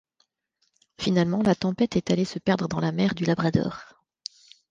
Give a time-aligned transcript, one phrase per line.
[0.99, 3.99] Finalement, la tempête est allée se perdre dans la mer du Labrador.